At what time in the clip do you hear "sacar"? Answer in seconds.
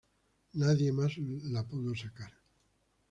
1.93-2.33